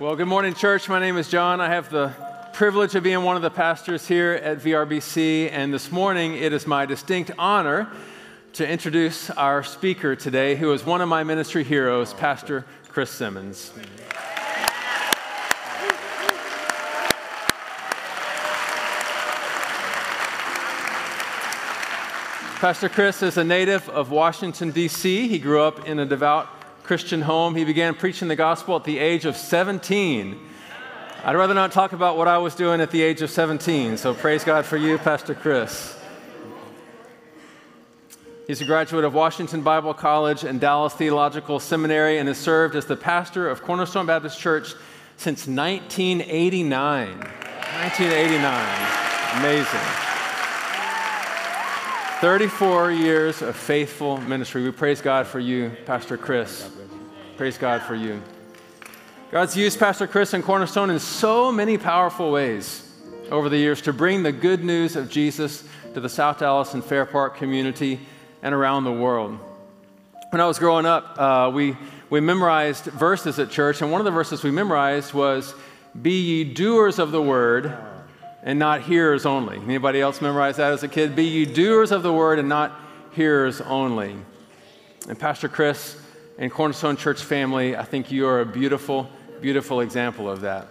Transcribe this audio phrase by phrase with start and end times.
[0.00, 0.88] Well, good morning, church.
[0.88, 1.60] My name is John.
[1.60, 2.14] I have the
[2.54, 6.66] privilege of being one of the pastors here at VRBC, and this morning it is
[6.66, 7.86] my distinct honor
[8.54, 13.74] to introduce our speaker today, who is one of my ministry heroes, Pastor Chris Simmons.
[22.58, 25.28] Pastor Chris is a native of Washington, D.C.
[25.28, 26.59] He grew up in a devout
[26.90, 27.54] Christian home.
[27.54, 30.36] He began preaching the gospel at the age of 17.
[31.24, 34.12] I'd rather not talk about what I was doing at the age of 17, so
[34.12, 35.96] praise God for you, Pastor Chris.
[38.48, 42.86] He's a graduate of Washington Bible College and Dallas Theological Seminary and has served as
[42.86, 44.74] the pastor of Cornerstone Baptist Church
[45.16, 47.18] since 1989.
[47.18, 49.38] 1989.
[49.38, 50.09] Amazing.
[52.20, 54.62] 34 years of faithful ministry.
[54.62, 56.70] We praise God for you, Pastor Chris.
[57.38, 58.22] Praise God for you.
[59.30, 62.86] God's used Pastor Chris and Cornerstone in so many powerful ways
[63.30, 66.84] over the years to bring the good news of Jesus to the South Dallas and
[66.84, 67.98] Fair Park community
[68.42, 69.38] and around the world.
[70.28, 71.74] When I was growing up, uh, we,
[72.10, 75.54] we memorized verses at church, and one of the verses we memorized was,
[76.02, 77.74] Be ye doers of the word
[78.42, 79.58] and not hearers only.
[79.58, 81.14] Anybody else memorize that as a kid?
[81.14, 82.78] Be ye doers of the word and not
[83.12, 84.16] hearers only.
[85.08, 86.00] And Pastor Chris
[86.38, 90.68] and Cornerstone Church family, I think you are a beautiful, beautiful example of that.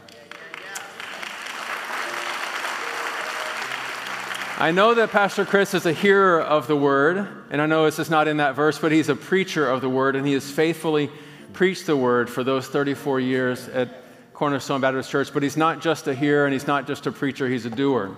[4.61, 7.97] I know that Pastor Chris is a hearer of the word, and I know this
[7.97, 10.51] is not in that verse, but he's a preacher of the word, and he has
[10.51, 11.09] faithfully
[11.53, 13.98] preached the word for those 34 years at
[14.39, 17.49] Cornerstone Baptist Church, but he's not just a hearer and he's not just a preacher,
[17.49, 18.15] he's a doer.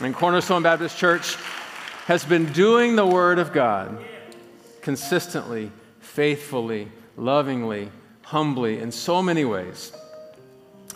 [0.00, 1.34] And Cornerstone Baptist Church
[2.04, 3.98] has been doing the Word of God
[4.82, 7.90] consistently, faithfully, lovingly,
[8.22, 9.90] humbly, in so many ways,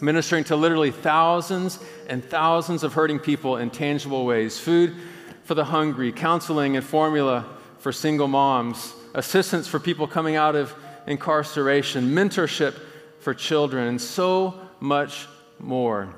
[0.00, 4.94] ministering to literally thousands and thousands of hurting people in tangible ways food
[5.42, 7.44] for the hungry, counseling and formula
[7.78, 10.72] for single moms, assistance for people coming out of
[11.08, 12.80] incarceration, mentorship
[13.20, 16.14] for children, and so much more.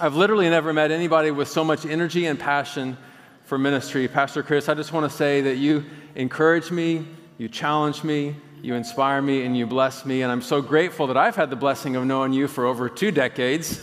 [0.00, 2.96] I've literally never met anybody with so much energy and passion
[3.44, 4.08] for ministry.
[4.08, 5.84] Pastor Chris, I just want to say that you
[6.16, 7.06] encourage me,
[7.38, 10.22] you challenge me, you inspire me, and you bless me.
[10.22, 13.10] And I'm so grateful that I've had the blessing of knowing you for over two
[13.10, 13.80] decades,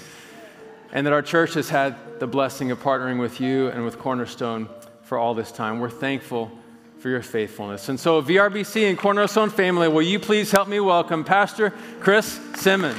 [0.92, 4.68] and that our church has had the blessing of partnering with you and with Cornerstone
[5.04, 5.80] for all this time.
[5.80, 6.52] We're thankful
[7.00, 7.90] for your faithfulness.
[7.90, 12.98] And so, VRBC and Cornerstone family, will you please help me welcome Pastor Chris Simmons?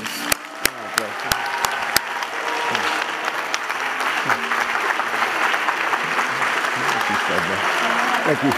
[8.30, 8.50] Thank you.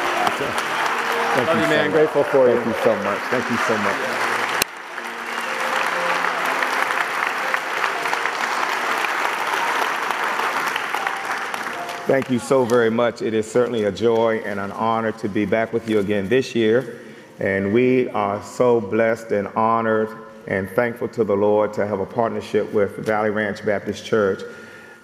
[1.33, 1.87] Thank Love you, you, man.
[1.87, 2.57] So Grateful for you.
[2.57, 3.19] Thank you so much.
[3.31, 4.31] Thank you so much.
[12.12, 13.23] Thank you so very much.
[13.23, 16.55] It is certainly a joy and an honor to be back with you again this
[16.55, 17.00] year.
[17.41, 20.15] And we are so blessed and honored
[20.47, 24.43] and thankful to the Lord to have a partnership with Valley Ranch Baptist Church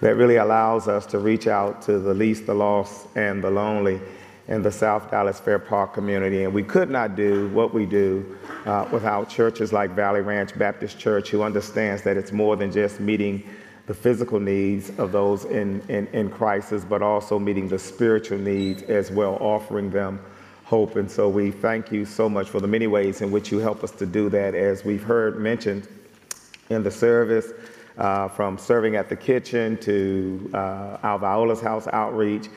[0.02, 4.02] that really allows us to reach out to the least, the lost, and the lonely
[4.48, 6.44] in the South Dallas Fair Park community.
[6.44, 8.36] And we could not do what we do
[8.66, 13.00] uh, without churches like Valley Ranch Baptist Church, who understands that it's more than just
[13.00, 13.44] meeting
[13.88, 18.82] the physical needs of those in, in, in crisis, but also meeting the spiritual needs
[18.82, 20.20] as well, offering them
[20.64, 20.96] hope.
[20.96, 23.82] And so we thank you so much for the many ways in which you help
[23.82, 25.88] us to do that, as we've heard mentioned
[26.68, 27.52] in the service,
[27.96, 32.48] uh, from serving at the kitchen to uh, our Viola's House outreach,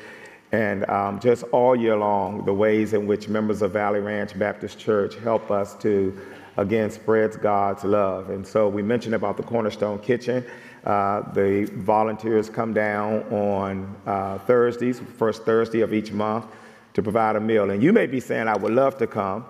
[0.52, 4.78] and um, just all year long, the ways in which members of Valley Ranch Baptist
[4.78, 6.14] Church help us to,
[6.58, 8.32] again, spread God's love.
[8.32, 10.44] And so we mentioned about the Cornerstone Kitchen.
[10.86, 16.46] Uh, the volunteers come down on uh, Thursdays, first Thursday of each month,
[16.94, 17.70] to provide a meal.
[17.70, 19.46] And you may be saying, I would love to come,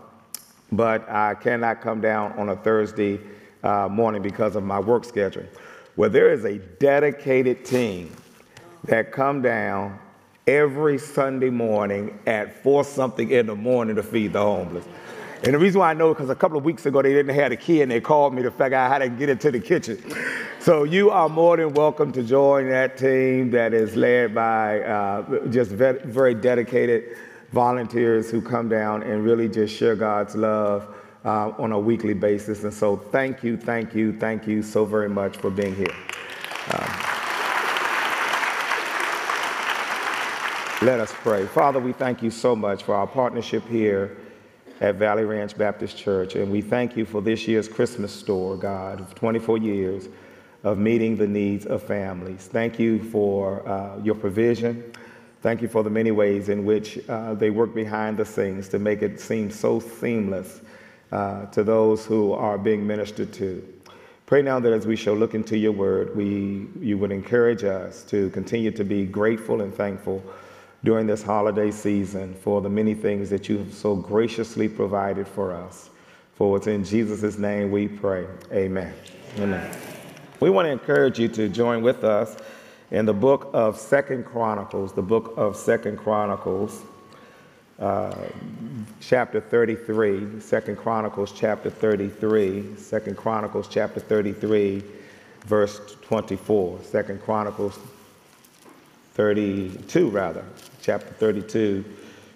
[0.71, 3.19] but I cannot come down on a Thursday
[3.63, 5.45] uh, morning because of my work schedule.
[5.95, 8.11] Well, there is a dedicated team
[8.85, 9.99] that come down
[10.47, 14.85] every Sunday morning at four something in the morning to feed the homeless.
[15.43, 17.51] And the reason why I know because a couple of weeks ago they didn't have
[17.51, 19.99] a key and they called me to figure out how to get into the kitchen.
[20.59, 25.47] So you are more than welcome to join that team that is led by uh,
[25.47, 27.17] just very, very dedicated
[27.53, 30.95] volunteers who come down and really just share God's love
[31.25, 32.63] uh, on a weekly basis.
[32.63, 35.95] And so thank you, thank you, thank you so very much for being here.
[36.71, 36.99] Um,
[40.83, 41.47] let us pray.
[41.47, 44.17] Father, we thank you so much for our partnership here
[44.81, 46.35] at Valley Ranch Baptist Church.
[46.35, 50.09] And we thank you for this year's Christmas store, God, of 24 years
[50.63, 52.47] of meeting the needs of families.
[52.47, 54.91] Thank you for uh, your provision.
[55.41, 58.79] Thank you for the many ways in which uh, they work behind the scenes to
[58.79, 60.61] make it seem so seamless
[61.11, 63.67] uh, to those who are being ministered to.
[64.25, 68.03] Pray now that as we shall look into your word, we, you would encourage us
[68.05, 70.23] to continue to be grateful and thankful
[70.83, 75.53] during this holiday season for the many things that you have so graciously provided for
[75.53, 75.89] us.
[76.35, 78.25] For it's in Jesus' name we pray.
[78.51, 78.93] Amen.
[79.37, 79.77] Amen.
[80.39, 82.35] We want to encourage you to join with us
[82.89, 86.81] in the book of Second Chronicles, the book of Second Chronicles,
[87.79, 88.15] uh,
[88.99, 94.83] chapter 33, Second Chronicles chapter 33, Second Chronicles chapter 33,
[95.45, 96.79] verse 24.
[96.83, 97.79] Second Chronicles
[99.13, 100.43] 32, rather,
[100.81, 101.85] chapter 32,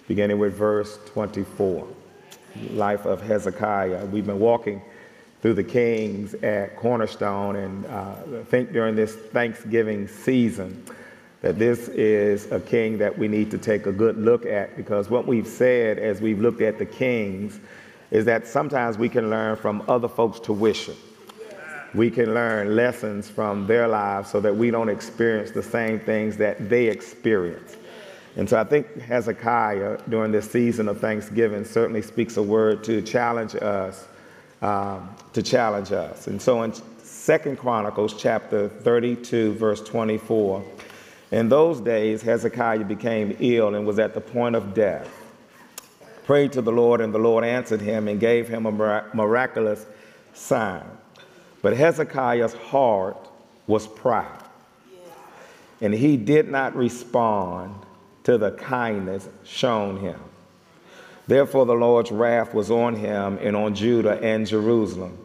[0.08, 1.88] beginning with verse 24.
[2.72, 4.06] Life of Hezekiah.
[4.06, 4.82] We've been walking
[5.42, 10.86] through the kings at Cornerstone, and uh, I think during this Thanksgiving season
[11.42, 15.10] that this is a king that we need to take a good look at because
[15.10, 17.60] what we've said as we've looked at the kings
[18.12, 20.96] is that sometimes we can learn from other folks' tuition.
[21.94, 26.38] We can learn lessons from their lives so that we don't experience the same things
[26.38, 27.78] that they experience.
[28.36, 33.02] And so I think Hezekiah, during this season of Thanksgiving, certainly speaks a word to
[33.02, 34.06] challenge us
[34.62, 36.28] um, to challenge us.
[36.28, 40.64] And so in Second Chronicles chapter 32, verse 24,
[41.32, 45.10] in those days Hezekiah became ill and was at the point of death.
[46.24, 48.72] Prayed to the Lord, and the Lord answered him and gave him a
[49.14, 49.86] miraculous
[50.34, 50.84] sign.
[51.62, 53.18] But Hezekiah's heart
[53.68, 54.44] was proud,
[55.82, 57.85] and he did not respond
[58.26, 60.20] to the kindness shown him.
[61.28, 65.18] Therefore, the Lord's wrath was on him and on Judah and Jerusalem.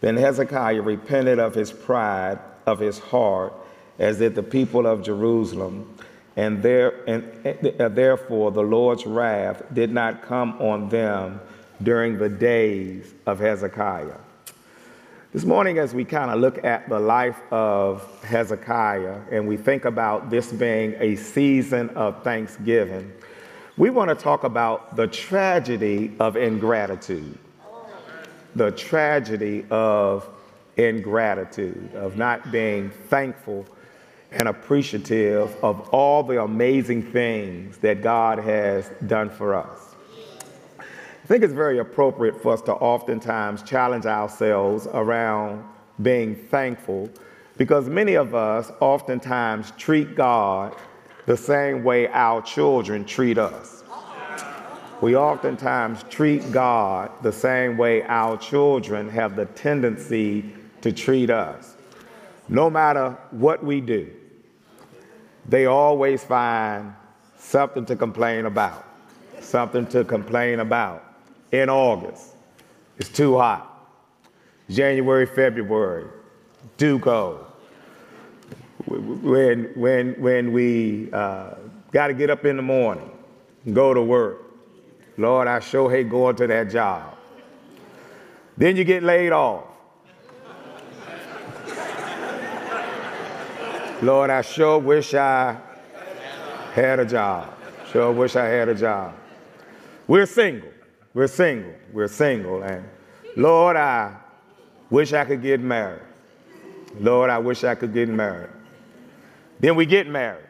[0.00, 3.54] Then Hezekiah repented of his pride of his heart,
[3.98, 5.94] as did the people of Jerusalem.
[6.36, 7.24] And, there, and,
[7.96, 11.40] therefore, the Lord's wrath did not come on them
[11.82, 14.18] during the days of Hezekiah.
[15.30, 19.84] This morning, as we kind of look at the life of Hezekiah and we think
[19.84, 23.12] about this being a season of thanksgiving,
[23.76, 27.36] we want to talk about the tragedy of ingratitude.
[28.56, 30.26] The tragedy of
[30.78, 33.66] ingratitude, of not being thankful
[34.32, 39.87] and appreciative of all the amazing things that God has done for us.
[41.28, 45.62] I think it's very appropriate for us to oftentimes challenge ourselves around
[46.00, 47.10] being thankful
[47.58, 50.74] because many of us oftentimes treat God
[51.26, 53.84] the same way our children treat us.
[55.02, 61.76] We oftentimes treat God the same way our children have the tendency to treat us.
[62.48, 64.10] No matter what we do,
[65.46, 66.94] they always find
[67.36, 68.82] something to complain about.
[69.40, 71.04] Something to complain about.
[71.52, 72.34] In August,
[72.98, 73.64] it's too hot.
[74.68, 76.06] January, February,
[76.76, 77.46] too cold
[78.88, 81.54] when, when, when we uh,
[81.92, 83.10] got to get up in the morning
[83.72, 84.42] go to work.
[85.16, 87.16] Lord, I sure hate going to that job.
[88.56, 89.64] Then you get laid off.
[94.00, 95.56] Lord, I sure wish I
[96.72, 97.52] had a job.
[97.90, 99.14] Sure wish I had a job.
[100.06, 100.70] We're single.
[101.18, 101.74] We're single.
[101.92, 102.62] We're single.
[102.62, 102.88] And
[103.34, 104.14] Lord, I
[104.88, 106.04] wish I could get married.
[107.00, 108.50] Lord, I wish I could get married.
[109.58, 110.44] Then we get married.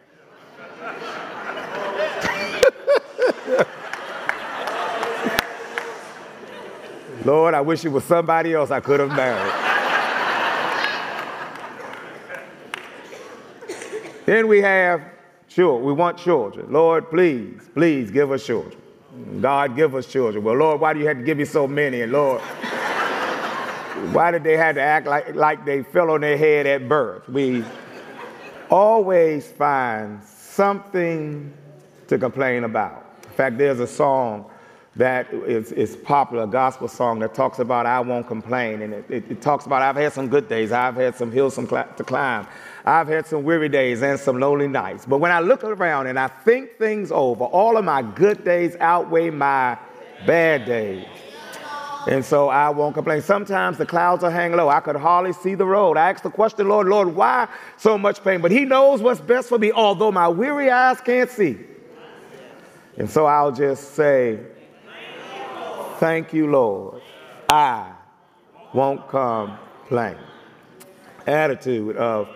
[7.24, 9.54] Lord, I wish it was somebody else I could have married.
[14.26, 15.00] then we have
[15.48, 15.86] children.
[15.86, 16.70] We want children.
[16.70, 18.78] Lord, please, please give us children.
[19.40, 20.44] God, give us children.
[20.44, 22.02] Well, Lord, why do you have to give me so many?
[22.02, 22.40] And Lord,
[24.12, 27.28] why did they have to act like, like they fell on their head at birth?
[27.28, 27.64] We
[28.70, 31.52] always find something
[32.08, 33.04] to complain about.
[33.24, 34.50] In fact, there's a song
[34.96, 38.82] that is, is popular, gospel song that talks about I won't complain.
[38.82, 41.54] And it, it, it talks about I've had some good days, I've had some hills
[41.54, 42.46] to climb,
[42.84, 45.06] I've had some weary days and some lonely nights.
[45.06, 48.76] But when I look around and I think things over, all of my good days
[48.80, 49.78] outweigh my
[50.26, 51.06] bad days.
[52.08, 53.20] And so I won't complain.
[53.20, 54.68] Sometimes the clouds are hanging low.
[54.68, 55.98] I could hardly see the road.
[55.98, 58.40] I asked the question, Lord, Lord, why so much pain?
[58.40, 61.58] But He knows what's best for me, although my weary eyes can't see.
[62.96, 64.38] And so I'll just say,
[65.98, 67.02] Thank you, Lord.
[67.48, 67.92] I
[68.72, 70.16] won't complain.
[71.26, 72.28] Attitude of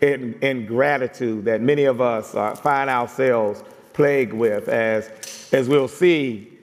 [0.00, 5.10] ingratitude that many of us uh, find ourselves plagued with, as,
[5.52, 6.58] as we'll see,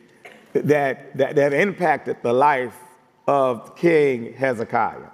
[0.53, 2.75] that, that, that impacted the life
[3.27, 5.09] of King Hezekiah.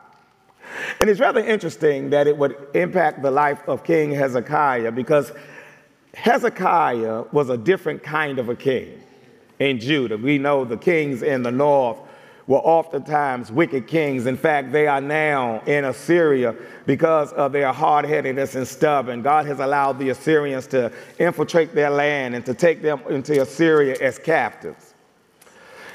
[1.02, 5.34] And it's rather interesting that it would impact the life of King Hezekiah because
[6.14, 9.01] Hezekiah was a different kind of a king
[9.62, 10.18] in Judah.
[10.18, 12.00] We know the kings in the north
[12.48, 14.26] were oftentimes wicked kings.
[14.26, 16.56] In fact, they are now in Assyria
[16.88, 19.22] because of their hard headedness and stubborn.
[19.22, 23.96] God has allowed the Assyrians to infiltrate their land and to take them into Assyria
[24.02, 24.96] as captives.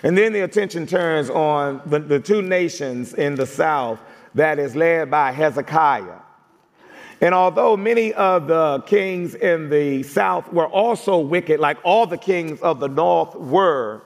[0.04, 3.98] And then the attention turns on the, the two nations in the south
[4.34, 6.20] that is led by Hezekiah.
[7.20, 12.18] And although many of the kings in the south were also wicked, like all the
[12.18, 14.02] kings of the north were,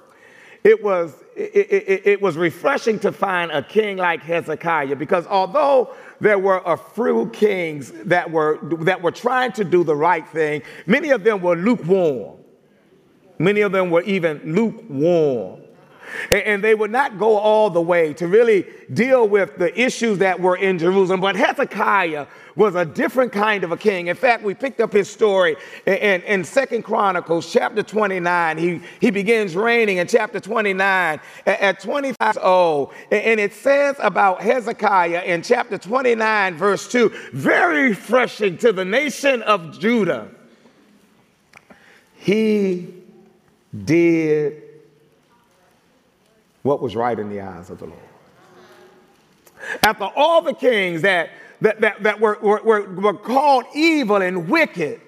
[0.63, 5.95] it was, it, it, it, was refreshing to find a king like Hezekiah because although
[6.21, 10.63] there were a few kings that were, that were trying to do the right thing,
[10.87, 12.37] many of them were lukewarm.
[13.39, 15.63] Many of them were even lukewarm.
[16.31, 20.41] And they would not go all the way to really deal with the issues that
[20.41, 21.21] were in Jerusalem.
[21.21, 22.27] But Hezekiah
[22.61, 24.09] was a different kind of a king.
[24.09, 28.59] In fact, we picked up his story in, in, Second Chronicles chapter 29.
[28.59, 32.93] He, he begins reigning in chapter 29 at, at 25 years old.
[33.11, 39.41] And it says about Hezekiah in chapter 29, verse 2, very refreshing to the nation
[39.41, 40.29] of Judah.
[42.17, 42.93] He
[43.87, 44.63] did
[46.61, 47.99] what was right in the eyes of the Lord.
[49.83, 55.01] After all the kings that, that, that, that were, were, were called evil and wicked,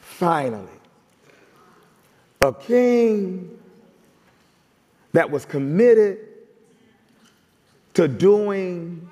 [0.00, 0.68] finally,
[2.40, 3.58] a king
[5.12, 6.18] that was committed
[7.94, 9.08] to doing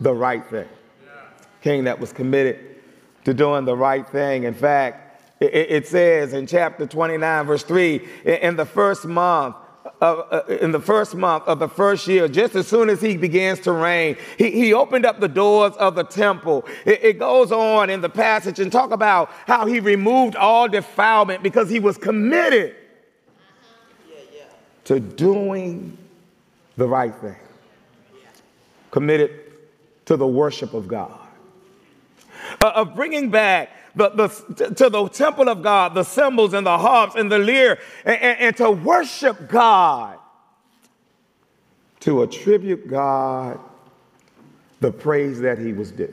[0.00, 0.68] the right thing.
[1.62, 2.76] King that was committed
[3.24, 4.44] to doing the right thing.
[4.44, 9.56] In fact, it, it says in chapter 29, verse 3 in the first month,
[10.00, 13.60] uh, in the first month of the first year, just as soon as he begins
[13.60, 16.64] to reign, he, he opened up the doors of the temple.
[16.84, 21.42] It, it goes on in the passage and talk about how he removed all defilement
[21.42, 22.76] because he was committed
[24.84, 25.96] to doing
[26.76, 27.36] the right thing,
[28.90, 29.52] committed
[30.06, 31.18] to the worship of God,
[32.62, 36.78] uh, of bringing back the, the, to the temple of God, the cymbals and the
[36.78, 40.18] harps and the lyre, and, and, and to worship God,
[42.00, 43.58] to attribute God
[44.80, 46.12] the praise that he was due.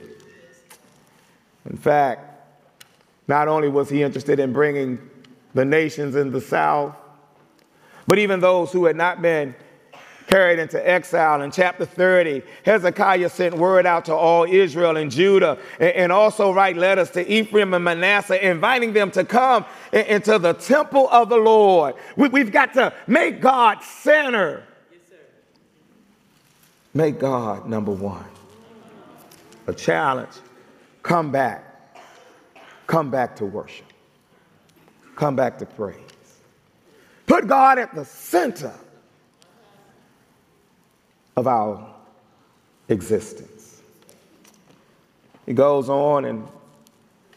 [1.68, 2.28] In fact,
[3.28, 4.98] not only was he interested in bringing
[5.54, 6.96] the nations in the south,
[8.06, 9.54] but even those who had not been
[10.26, 11.42] carried into exile.
[11.42, 16.76] In chapter 30, Hezekiah sent word out to all Israel and Judah and also write
[16.76, 21.94] letters to Ephraim and Manasseh, inviting them to come into the temple of the Lord.
[22.16, 24.64] We've got to make God center.
[26.94, 28.24] Make God number one.
[29.66, 30.32] A challenge.
[31.02, 31.96] Come back.
[32.86, 33.86] Come back to worship.
[35.16, 35.96] Come back to praise.
[37.26, 38.74] Put God at the center
[41.36, 41.94] of our
[42.88, 43.82] existence.
[45.46, 46.46] He goes on in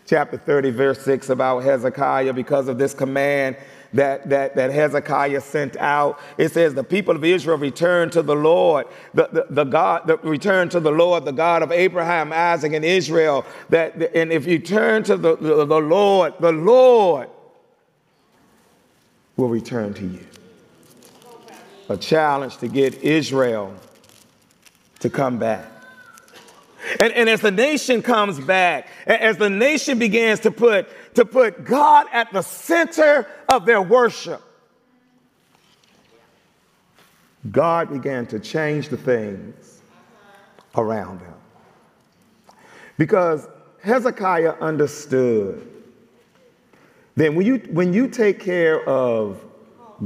[0.06, 3.58] chapter 30, verse 6 about Hezekiah because of this command
[3.94, 6.20] that, that, that Hezekiah sent out.
[6.38, 10.18] It says, The people of Israel returned to the Lord, the, the, the God, the,
[10.18, 13.46] return to the Lord, the God of Abraham, Isaac, and Israel.
[13.70, 17.30] That, and if you turn to the, the, the Lord, the Lord
[19.38, 20.26] will return to you.
[21.88, 23.74] A challenge to get Israel
[25.00, 25.72] to come back.
[27.00, 31.66] And, and as the nation comes back, as the nation begins to put, to put
[31.66, 34.42] God at the center of their worship,
[37.52, 39.82] God began to change the things
[40.76, 41.34] around them.
[42.98, 43.48] Because
[43.84, 45.72] Hezekiah understood
[47.16, 49.44] that when you, when you take care of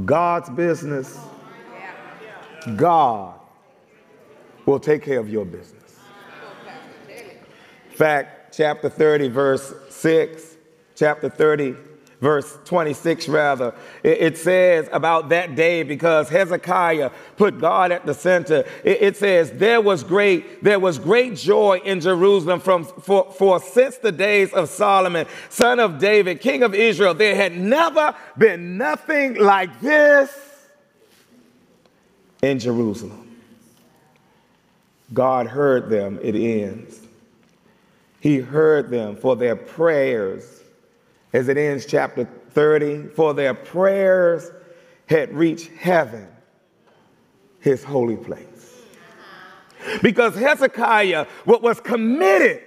[0.04, 1.18] God's business,
[2.76, 3.38] God
[4.66, 5.98] will take care of your business.
[7.90, 10.56] Fact, chapter 30, verse 6,
[10.94, 11.76] chapter 30,
[12.20, 18.64] verse 26 rather it, says about that day because hezekiah put god at the center
[18.84, 23.96] it, says there was great there was great joy in jerusalem from for, for since
[23.96, 29.34] the days of solomon son of david king of israel there had never been nothing
[29.34, 30.49] like this
[32.42, 33.36] in Jerusalem.
[35.12, 37.00] God heard them, it ends.
[38.20, 40.62] He heard them for their prayers,
[41.32, 44.50] as it ends chapter 30, for their prayers
[45.06, 46.28] had reached heaven,
[47.60, 48.46] his holy place.
[50.02, 52.62] Because Hezekiah what was committed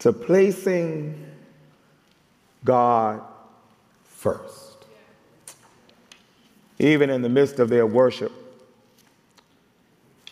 [0.00, 1.24] to placing
[2.64, 3.22] God
[4.04, 4.73] first.
[6.78, 8.32] Even in the midst of their worship,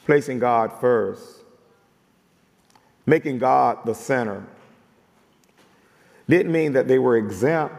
[0.05, 1.45] placing God first,
[3.07, 4.45] making God the center,
[6.29, 7.77] didn't mean that they were exempt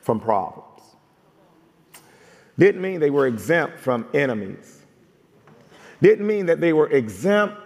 [0.00, 0.66] from problems.
[2.58, 4.82] Didn't mean they were exempt from enemies.
[6.00, 7.56] Didn't mean that they were exempt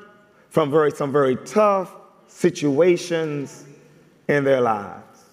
[0.49, 1.95] from very, some very tough
[2.27, 3.65] situations
[4.29, 5.25] in their lives.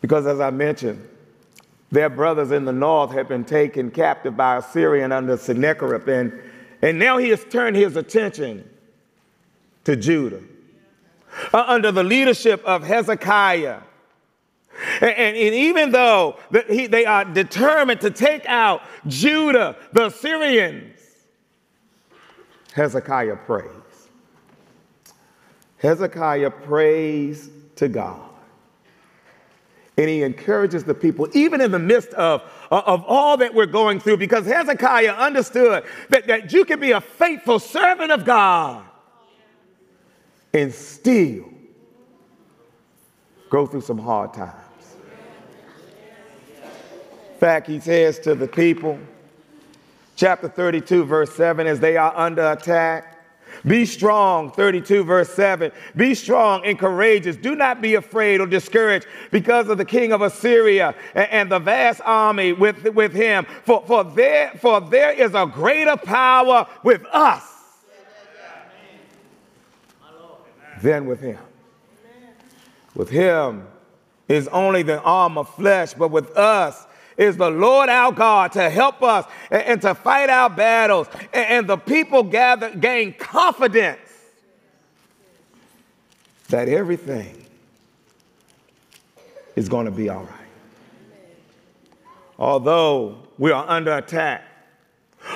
[0.00, 1.06] Because as I mentioned,
[1.90, 6.32] their brothers in the north had been taken captive by Assyrian under Sennacherib, and,
[6.82, 8.68] and now he has turned his attention
[9.84, 10.42] to Judah.
[11.52, 13.80] Uh, under the leadership of Hezekiah.
[15.00, 20.06] And, and, and even though the, he, they are determined to take out Judah, the
[20.06, 20.98] Assyrians,
[22.72, 23.68] Hezekiah prays.
[25.78, 28.29] Hezekiah prays to God.
[30.00, 32.40] And he encourages the people, even in the midst of,
[32.72, 36.92] uh, of all that we're going through, because Hezekiah understood that, that you can be
[36.92, 38.82] a faithful servant of God
[40.54, 41.52] and still
[43.50, 44.54] go through some hard times.
[47.34, 48.98] In fact, he says to the people,
[50.16, 53.19] chapter 32, verse 7, as they are under attack,
[53.66, 55.72] be strong, 32 verse 7.
[55.96, 57.36] Be strong and courageous.
[57.36, 61.58] Do not be afraid or discouraged because of the king of Assyria and, and the
[61.58, 63.46] vast army with, with him.
[63.64, 67.44] For, for, there, for there is a greater power with us
[70.82, 71.38] than with him.
[72.94, 73.66] With him
[74.28, 76.86] is only the arm of flesh, but with us
[77.20, 81.06] is the Lord our God to help us and, and to fight our battles.
[81.34, 84.00] And, and the people gather, gain confidence
[86.48, 87.44] that everything
[89.54, 90.36] is going to be all right.
[92.38, 94.42] Although we are under attack,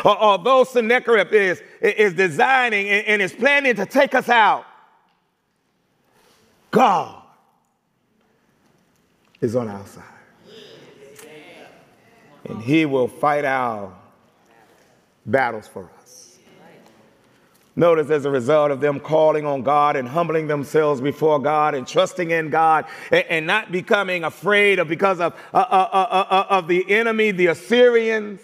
[0.04, 4.64] although Sennacherib is, is designing and is planning to take us out,
[6.70, 7.22] God
[9.42, 10.13] is on our side.
[12.48, 13.92] And He will fight our
[15.26, 16.38] battles for us.
[17.76, 21.86] Notice as a result of them calling on God and humbling themselves before God and
[21.86, 26.46] trusting in God and, and not becoming afraid of because of, uh, uh, uh, uh
[26.50, 28.40] of the enemy, the Assyrians.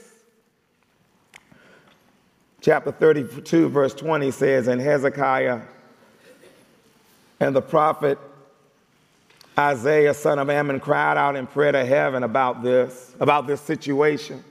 [2.61, 5.61] Chapter 32, verse 20 says, And Hezekiah
[7.39, 8.19] and the prophet
[9.61, 14.43] Isaiah, son of Ammon, cried out in prayer to heaven about this, about this situation.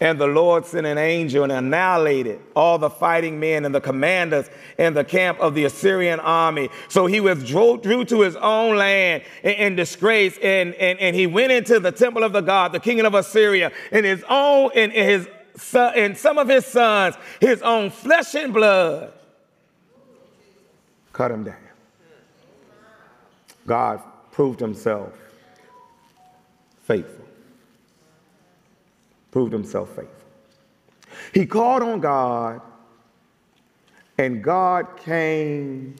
[0.00, 4.50] And the Lord sent an angel and annihilated all the fighting men and the commanders
[4.76, 6.70] in the camp of the Assyrian army.
[6.88, 11.52] So he withdrew to his own land in, in disgrace, and, and, and he went
[11.52, 15.28] into the temple of the God, the king of Assyria, in his own and his
[15.56, 19.12] son, and some of his sons, his own flesh and blood,
[21.12, 21.71] cut him down.
[23.66, 25.12] God proved himself
[26.84, 27.24] faithful.
[29.30, 30.08] Proved himself faithful.
[31.32, 32.60] He called on God,
[34.18, 35.96] and God came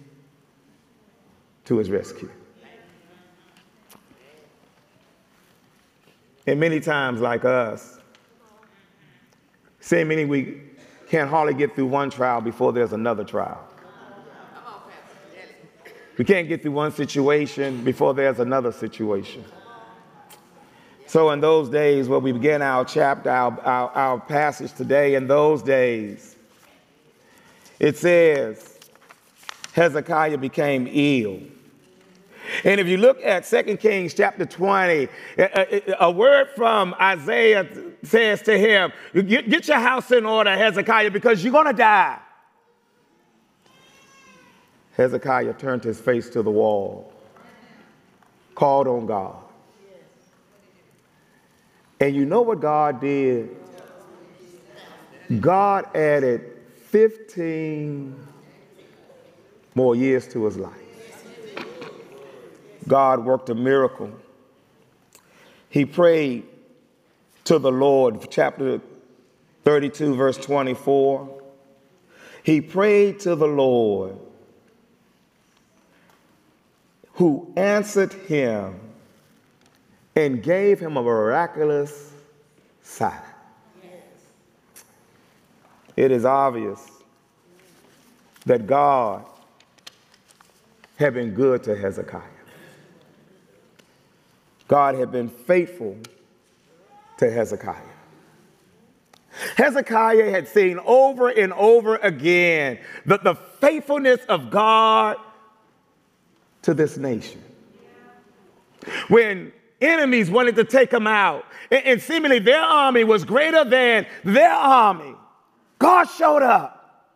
[1.65, 2.31] to his rescue.
[6.47, 7.99] And many times, like us,
[9.81, 10.61] say many we
[11.09, 13.69] can't hardly get through one trial before there's another trial.
[16.23, 19.45] We can't get through one situation before there's another situation.
[21.09, 25.27] So, in those days, where we begin our chapter, our, our, our passage today, in
[25.27, 26.37] those days,
[27.81, 28.79] it says
[29.73, 31.41] Hezekiah became ill.
[32.63, 35.09] And if you look at 2 Kings chapter 20,
[35.99, 37.69] a, word from Isaiah
[38.05, 42.21] says to him, get your house in order, Hezekiah, because you're going to die.
[44.97, 47.13] Hezekiah turned his face to the wall,
[48.55, 49.37] called on God.
[52.01, 53.57] And you know what God did?
[55.41, 58.27] God added 15
[59.75, 60.73] more years to his life.
[62.87, 64.11] God worked a miracle.
[65.69, 66.45] He prayed
[67.45, 68.81] to the Lord, chapter
[69.65, 71.43] 32, verse 24.
[72.43, 74.19] He prayed to the Lord,
[77.15, 78.79] who answered him
[80.15, 82.13] and gave him a miraculous
[82.83, 83.21] sign.
[85.97, 86.81] It is obvious
[88.47, 89.25] that God
[90.97, 92.23] had been good to Hezekiah.
[94.69, 95.97] God had been faithful
[97.19, 97.77] to Hezekiah.
[99.57, 105.17] Hezekiah had seen over and over again the, the faithfulness of God
[106.63, 107.43] to this nation.
[109.09, 114.07] When enemies wanted to take him out, and, and seemingly their army was greater than
[114.25, 115.15] their army,
[115.79, 117.11] God showed up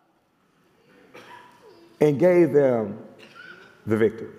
[1.99, 2.99] and gave them
[3.85, 4.33] the victory.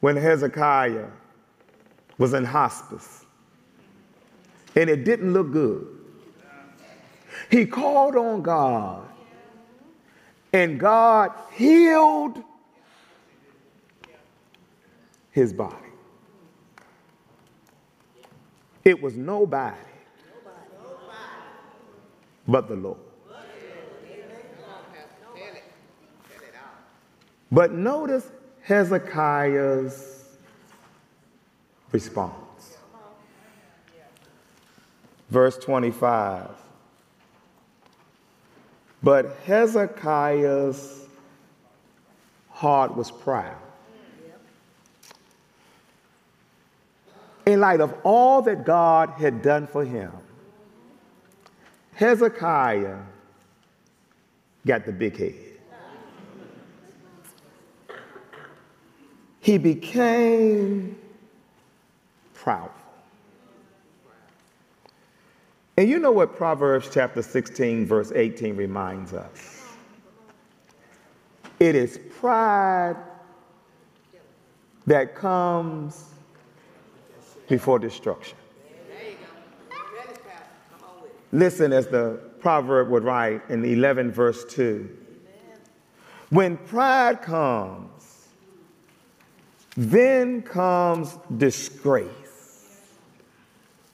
[0.00, 1.08] When Hezekiah
[2.16, 3.26] was in hospice
[4.74, 5.86] and it didn't look good,
[7.50, 9.09] he called on God
[10.52, 12.42] and God healed
[15.30, 15.76] his body.
[18.84, 19.76] It was nobody
[22.48, 22.98] but the Lord.
[27.52, 28.30] But notice
[28.62, 30.38] Hezekiah's
[31.92, 32.76] response.
[35.30, 36.48] Verse 25.
[39.02, 41.06] But Hezekiah's
[42.50, 43.56] heart was proud.
[47.46, 50.12] In light of all that God had done for him,
[51.94, 52.98] Hezekiah
[54.66, 55.50] got the big head.
[59.40, 60.96] he became
[62.36, 62.79] proudful.
[65.80, 69.64] And you know what Proverbs chapter 16, verse 18 reminds us?
[71.58, 72.96] It is pride
[74.86, 76.04] that comes
[77.48, 78.36] before destruction.
[81.32, 84.98] Listen as the proverb would write in 11, verse 2.
[86.28, 88.28] When pride comes,
[89.78, 92.10] then comes disgrace.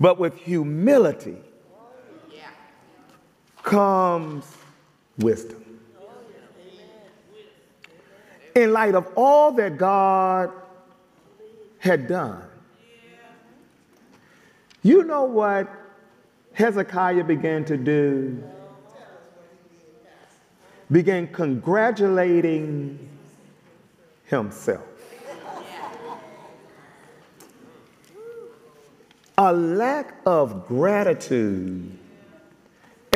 [0.01, 1.37] But with humility
[3.77, 4.57] comes
[5.19, 5.63] wisdom.
[8.55, 10.51] In light of all that God
[11.77, 12.43] had done,
[14.83, 15.69] you know what
[16.55, 18.43] Hezekiah began to do?
[20.91, 23.11] Began congratulating
[24.25, 24.87] himself.
[29.37, 31.99] a lack of gratitude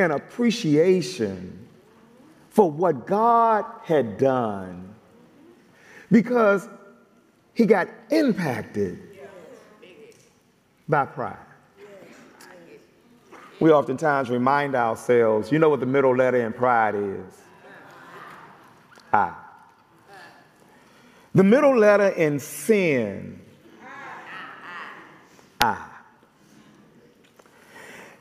[0.01, 1.69] and appreciation
[2.51, 4.95] for what God had done
[6.11, 6.69] because
[7.55, 8.99] he got impacted
[10.89, 11.37] by pride.
[13.61, 17.43] We oftentimes remind ourselves, you know what the middle letter in pride is?
[19.13, 19.35] I.
[21.35, 23.40] The middle letter in sin,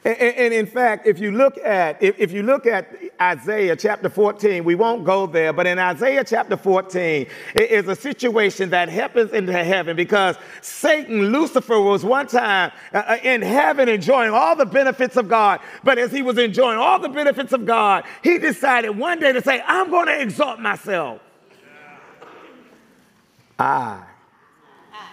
[0.05, 4.63] And, and, in fact, if you look at if, you look at Isaiah chapter 14,
[4.63, 9.33] we won't go there, but in Isaiah chapter 14, it is a situation that happens
[9.33, 14.65] in heaven because Satan, Lucifer, was one time uh, uh, in heaven enjoying all the
[14.65, 15.59] benefits of God.
[15.83, 19.41] But as he was enjoying all the benefits of God, he decided one day to
[19.41, 21.19] say, I'm going to exalt myself.
[23.57, 24.05] I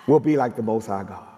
[0.07, 1.36] will be like the Most High God.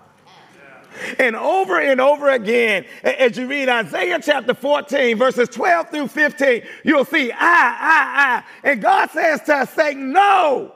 [1.18, 6.62] And over and over again, as you read Isaiah chapter 14, verses 12 through 15,
[6.84, 8.70] you'll see, I, I, I.
[8.70, 10.74] And God says to us, saying, No,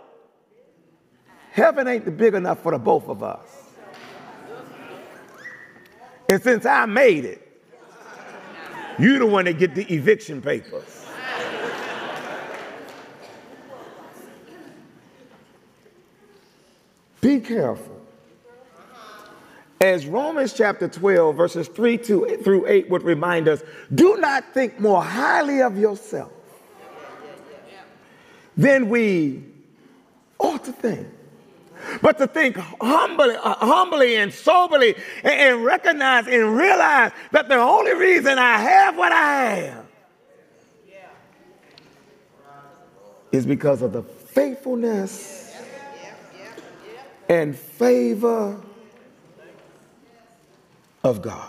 [1.50, 3.48] heaven ain't big enough for the both of us.
[6.28, 7.48] And since I made it,
[8.98, 11.06] you the one that get the eviction papers.
[17.20, 17.91] Be careful
[19.82, 24.78] as Romans chapter 12, verses 3 to, through 8 would remind us, do not think
[24.78, 26.30] more highly of yourself
[28.56, 29.42] than we
[30.38, 31.08] ought to think.
[32.00, 37.56] But to think humbly, uh, humbly and soberly and, and recognize and realize that the
[37.56, 39.86] only reason I have what I have
[43.32, 45.56] is because of the faithfulness
[47.28, 48.62] and favor
[51.02, 51.48] of God.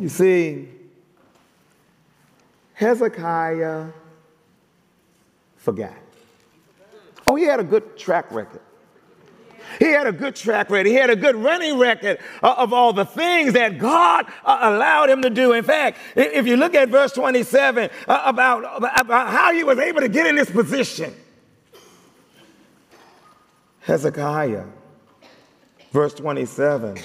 [0.00, 0.68] You see,
[2.74, 3.86] Hezekiah
[5.56, 5.94] forgot.
[7.26, 8.60] Oh, he had a good track record.
[9.78, 10.86] He had a good track record.
[10.86, 15.22] He had a good running record of all the things that God uh, allowed him
[15.22, 15.52] to do.
[15.52, 20.00] In fact, if you look at verse 27 uh, about, about how he was able
[20.00, 21.14] to get in this position,
[23.80, 24.64] Hezekiah,
[25.92, 26.98] verse 27,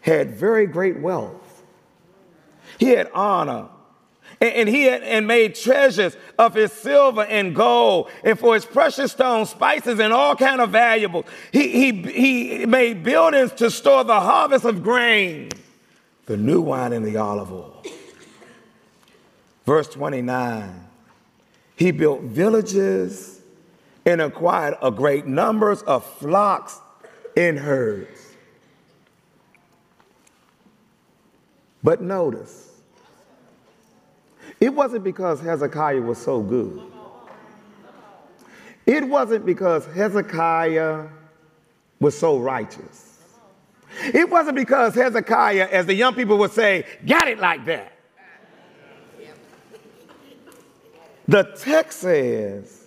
[0.00, 1.62] had very great wealth.
[2.78, 3.68] He had honor
[4.40, 9.12] and, he had and made treasures of his silver and gold, and for his precious
[9.12, 11.24] stones, spices, and all kind of valuables.
[11.52, 15.50] He, he, he made buildings to store the harvest of grain,
[16.26, 17.82] the new wine, and the olive oil.
[19.64, 20.86] Verse 29
[21.76, 23.40] He built villages
[24.04, 26.78] and acquired a great numbers of flocks
[27.36, 28.34] and herds.
[31.82, 32.80] But notice,
[34.60, 36.82] it wasn't because Hezekiah was so good.
[38.86, 41.08] It wasn't because Hezekiah
[42.00, 43.22] was so righteous.
[44.02, 47.92] It wasn't because Hezekiah, as the young people would say, got it like that.
[51.28, 52.86] The text says,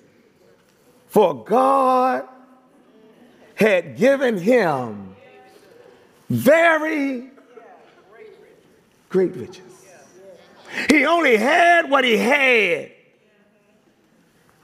[1.07, 2.27] For God
[3.59, 5.15] had given him
[6.29, 7.29] very
[9.09, 9.85] great riches.
[10.89, 12.91] He only had what he had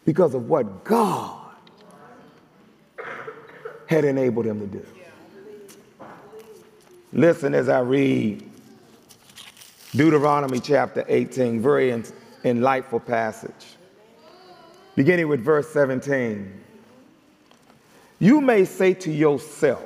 [0.06, 1.42] because of what God
[3.88, 4.86] had enabled him to do.
[7.12, 8.50] Listen as I read
[9.92, 12.04] Deuteronomy chapter 18, very
[12.44, 13.76] enlightful passage.
[14.96, 16.65] Beginning with verse 17.
[18.20, 19.84] You may say to yourself,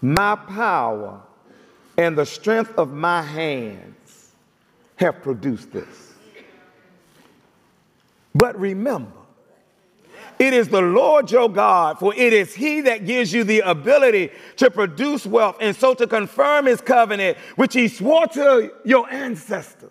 [0.00, 1.20] My power
[1.96, 4.30] and the strength of my hands
[4.96, 6.12] have produced this.
[8.34, 9.10] But remember,
[10.38, 14.30] it is the Lord your God, for it is He that gives you the ability
[14.58, 19.90] to produce wealth and so to confirm His covenant, which He swore to your ancestors.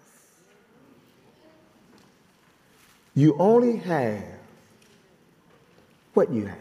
[3.13, 4.36] You only have
[6.17, 6.57] what you have.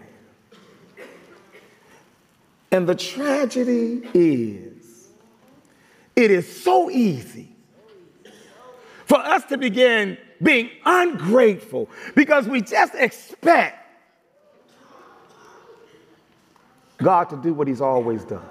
[2.70, 5.08] And the tragedy is
[6.14, 7.48] it is so easy
[9.06, 13.82] for us to begin being ungrateful because we just expect
[16.98, 18.44] God to do what He's always done.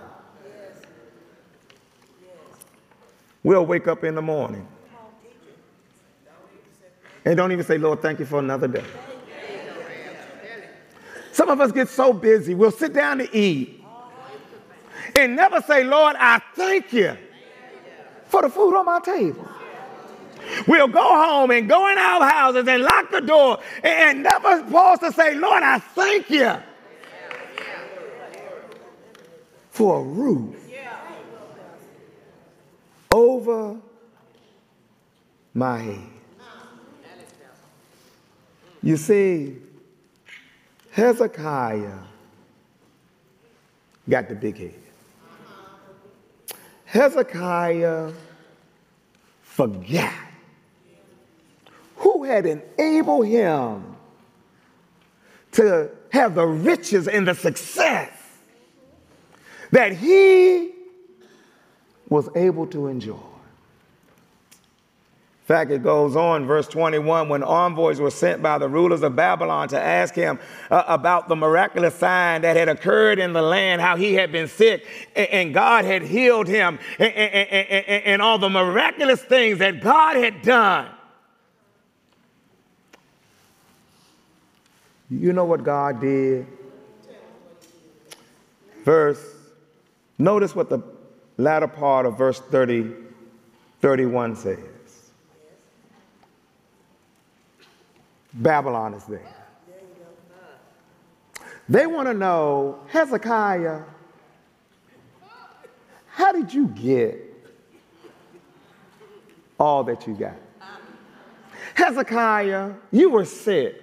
[3.43, 4.67] We'll wake up in the morning
[7.25, 8.83] and don't even say, Lord, thank you for another day.
[11.36, 13.84] Some of us get so busy, we'll sit down to eat
[15.17, 17.17] and never say, Lord, I thank you
[18.28, 19.45] for the food on my table.
[20.65, 25.00] We'll go home and go in our houses and lock the door and never pause
[25.00, 26.56] to say, Lord, I thank you
[29.71, 30.56] for a roof
[33.12, 33.76] over
[35.54, 36.10] my head.
[38.82, 39.58] You see,
[40.95, 41.99] Hezekiah
[44.08, 44.73] got the big head.
[46.86, 48.13] Hezekiah
[49.41, 50.13] forgot
[51.97, 53.97] who had enabled him
[55.51, 58.17] to have the riches and the success
[59.71, 60.71] that he
[62.08, 63.35] was able to enjoy.
[65.45, 69.15] In fact, it goes on, verse 21, when envoys were sent by the rulers of
[69.15, 70.39] Babylon to ask him
[70.71, 74.47] uh, about the miraculous sign that had occurred in the land, how he had been
[74.47, 79.81] sick and, and God had healed him, and, and, and all the miraculous things that
[79.81, 80.89] God had done.
[85.12, 86.47] You know what God did?
[88.84, 89.23] Verse,
[90.17, 90.79] notice what the
[91.38, 92.93] latter part of verse 30,
[93.79, 94.74] 31 says.
[98.36, 99.26] Babylon is there.
[101.67, 103.82] They want to know, Hezekiah,
[106.08, 107.19] how did you get
[109.60, 110.36] all that you got?
[111.74, 113.76] Hezekiah, you were sick.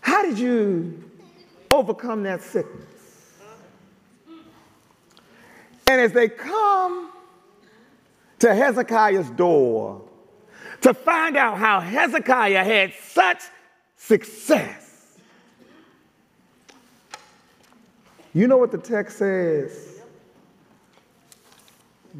[0.00, 1.10] How did you
[1.70, 2.86] overcome that sickness?
[5.86, 7.10] And as they come
[8.38, 10.02] to Hezekiah's door,
[10.82, 13.42] to find out how Hezekiah had such
[13.96, 15.18] success.
[18.32, 20.00] You know what the text says?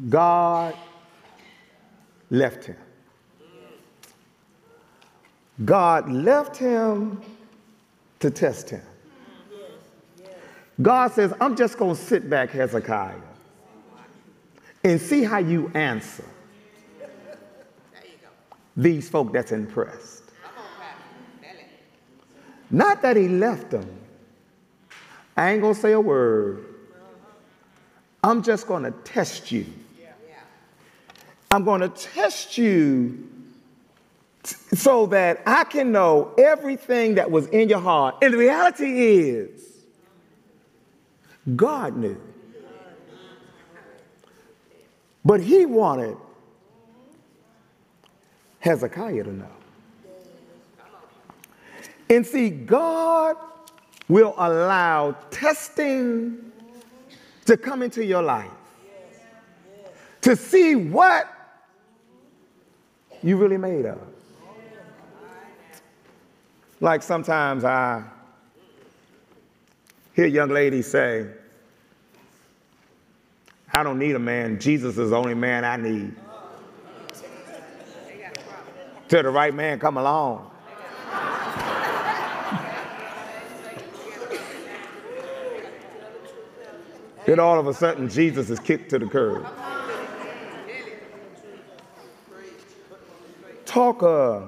[0.09, 0.75] God
[2.29, 2.77] left him.
[5.63, 7.21] God left him
[8.19, 8.81] to test him.
[10.81, 13.15] God says, I'm just going to sit back, Hezekiah,
[14.83, 16.25] and see how you answer
[18.75, 20.23] these folk that's impressed.
[22.69, 23.89] Not that he left them.
[25.35, 26.65] I ain't to say a word.
[28.23, 29.65] I'm just to test you.
[31.49, 33.27] I'm to test you
[34.43, 38.15] so that I can know everything that was in your heart.
[38.21, 39.61] And the reality is,
[41.55, 42.19] God knew.
[45.25, 46.17] But he wanted
[48.61, 49.45] Hezekiah to know.
[52.09, 53.35] And see, God
[54.07, 56.51] will allow testing
[57.45, 58.51] to come into your life
[60.21, 61.27] to see what
[63.23, 63.99] you really made of.
[66.79, 68.03] Like sometimes I
[70.15, 71.27] hear young ladies say,
[73.73, 74.59] I don't need a man.
[74.59, 76.13] Jesus is the only man I need.
[79.11, 80.49] Till the right man come along.
[87.25, 89.45] then all of a sudden Jesus is kicked to the curb.
[93.65, 94.47] Talk a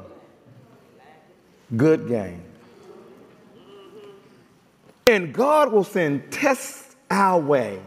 [1.75, 2.45] good game.
[5.07, 7.81] And God will send tests our way.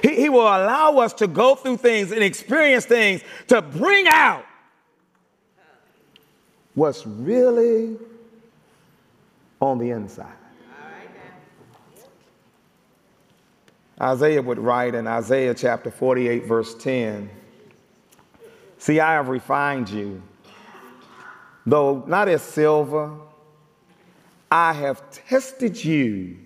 [0.00, 4.46] He, he will allow us to go through things and experience things to bring out
[6.74, 7.96] what's really
[9.60, 10.32] on the inside.
[14.00, 17.30] Isaiah would write in Isaiah chapter 48, verse 10
[18.76, 20.20] See, I have refined you,
[21.64, 23.16] though not as silver,
[24.50, 26.36] I have tested you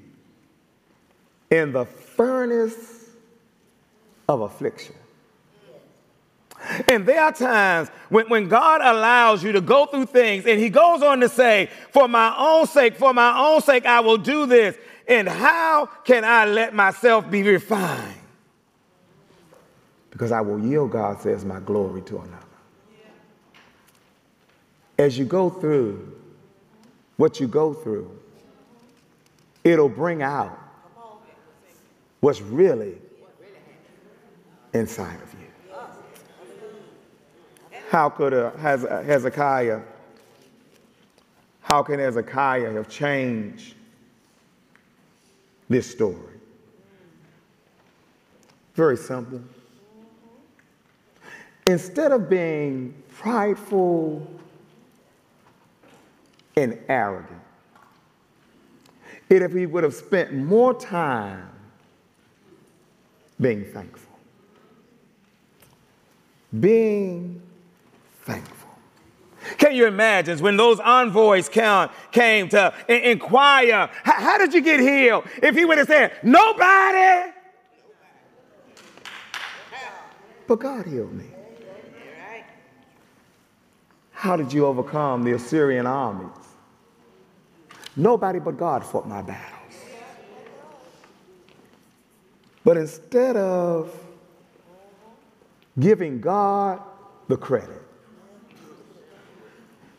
[1.51, 3.11] in the furnace
[4.29, 4.95] of affliction.
[6.89, 10.71] And there are times when, when God allows you to go through things, and He
[10.71, 14.47] goes on to say, For my own sake, for my own sake, I will do
[14.47, 14.77] this.
[15.07, 18.19] And how can I let myself be refined?
[20.19, 22.37] because I will yield, God says, my glory to another.
[24.99, 26.13] As you go through
[27.17, 28.11] what you go through,
[29.63, 30.59] it'll bring out
[32.19, 32.99] what's really
[34.73, 35.48] inside of you.
[37.89, 39.81] How could Hezekiah,
[41.63, 43.75] how can Hezekiah have changed
[45.69, 46.35] this story?
[48.75, 49.43] Very simple
[51.69, 54.27] instead of being prideful
[56.57, 57.41] and arrogant,
[59.29, 61.51] it if he would have spent more time
[63.41, 64.19] being thankful.
[66.59, 67.43] Being
[68.29, 68.69] thankful.
[69.57, 75.25] Can you imagine when those envoys came, came to inquire, how did you get healed?
[75.43, 77.33] If he would have said, nobody.
[80.47, 81.27] But God healed me.
[84.13, 86.29] How did you overcome the Assyrian armies?
[87.97, 89.55] Nobody but God fought my battles.
[92.65, 93.95] But instead of
[95.79, 96.81] giving God
[97.29, 97.88] the credit,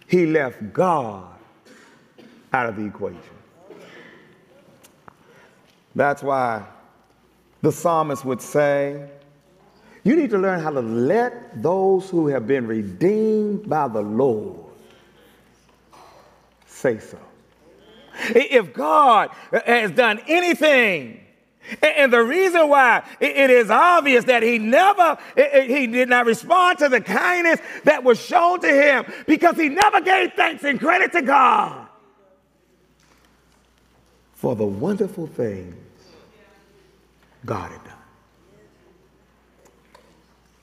[0.10, 1.28] he left God
[2.52, 3.22] out of the equation.
[5.96, 6.66] That's why
[7.62, 9.08] the psalmist would say,
[10.04, 14.66] you need to learn how to let those who have been redeemed by the Lord
[16.66, 17.20] say so.
[18.30, 21.22] If God has done anything,
[21.82, 26.90] and the reason why it is obvious that he never, he did not respond to
[26.90, 31.22] the kindness that was shown to him because he never gave thanks and credit to
[31.22, 31.88] God
[34.34, 35.76] for the wonderful things
[37.46, 37.94] God had done.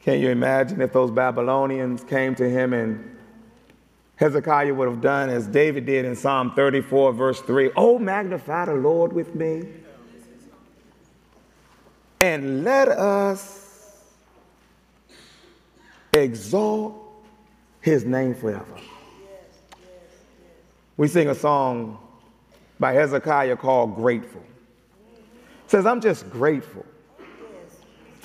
[0.01, 3.17] Can you imagine if those Babylonians came to him and
[4.17, 8.75] Hezekiah would have done as David did in Psalm 34, verse 3 Oh, magnify the
[8.75, 9.65] Lord with me,
[12.27, 14.03] and let us
[16.13, 16.97] exalt
[17.81, 18.77] his name forever.
[20.97, 21.99] We sing a song
[22.81, 24.43] by Hezekiah called Grateful.
[25.69, 26.85] says, I'm just grateful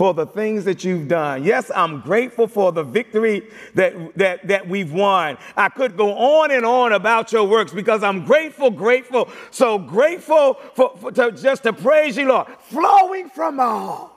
[0.02, 1.44] for the things that you've done.
[1.44, 5.38] Yes, I'm grateful for the victory that, that, that we've won.
[5.56, 10.56] I could go on and on about your works because I'm grateful, grateful, so grateful
[10.74, 12.48] for, for to, just to praise you, Lord.
[12.62, 14.12] Flowing from my heart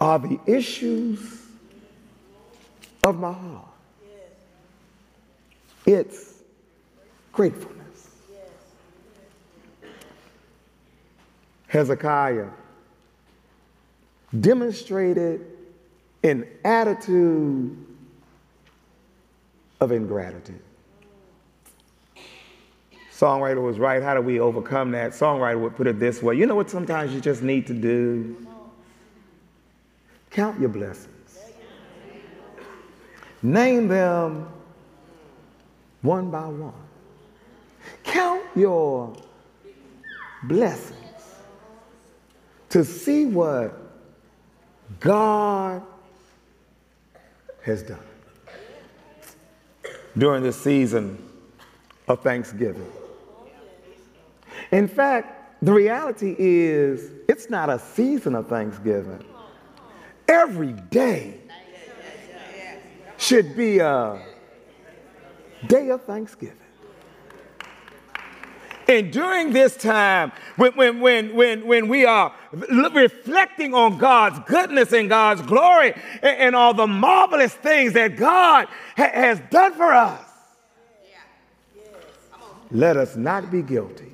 [0.00, 1.40] are the issues
[3.04, 3.68] of my heart.
[5.86, 6.42] It's
[7.30, 8.08] gratefulness.
[11.68, 12.48] Hezekiah
[14.40, 15.46] demonstrated
[16.22, 17.76] an attitude
[19.80, 20.60] of ingratitude.
[23.12, 24.02] Songwriter was right.
[24.02, 25.12] How do we overcome that?
[25.12, 28.46] Songwriter would put it this way you know what sometimes you just need to do?
[30.30, 31.38] Count your blessings.
[33.40, 34.48] Name them
[36.02, 36.72] one by one.
[38.02, 39.14] Count your
[40.42, 40.98] blessings
[42.70, 43.83] to see what
[45.00, 45.82] God
[47.62, 47.98] has done
[50.16, 51.18] during this season
[52.08, 52.90] of Thanksgiving.
[54.70, 59.24] In fact, the reality is it's not a season of Thanksgiving.
[60.28, 61.40] Every day
[63.16, 64.22] should be a
[65.66, 66.63] day of Thanksgiving.
[68.86, 72.34] And during this time, when, when, when, when, when we are
[72.92, 78.66] reflecting on God's goodness and God's glory and, and all the marvelous things that God
[78.96, 80.20] ha- has done for us,
[82.70, 84.12] let us not be guilty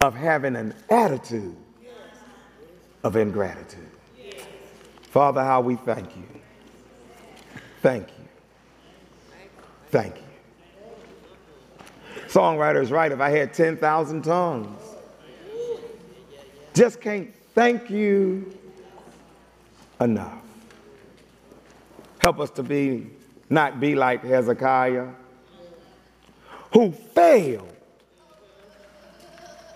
[0.00, 1.56] of having an attitude
[3.02, 3.88] of ingratitude.
[5.02, 6.22] Father, how we thank you.
[7.82, 8.24] Thank you.
[9.90, 10.27] Thank you.
[12.28, 13.10] Songwriter is right.
[13.10, 14.82] If I had 10,000 tongues,
[16.74, 18.56] just can't thank you
[20.00, 20.42] enough.
[22.18, 23.06] Help us to be,
[23.48, 25.08] not be like Hezekiah,
[26.74, 27.74] who failed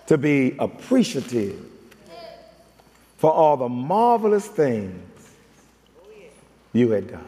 [0.05, 1.59] to be appreciative
[3.17, 5.01] for all the marvelous things
[6.73, 7.27] you had done.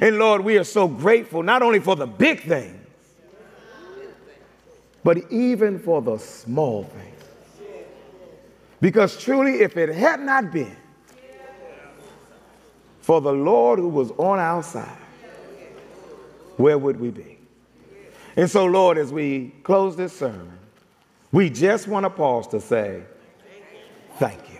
[0.00, 2.83] And Lord, we are so grateful not only for the big things,
[5.04, 7.10] but even for the small things.
[8.80, 10.76] Because truly, if it had not been
[13.00, 14.98] for the Lord who was on our side,
[16.56, 17.38] where would we be?
[18.36, 20.58] And so, Lord, as we close this sermon,
[21.30, 23.02] we just want to pause to say,
[24.18, 24.53] thank you.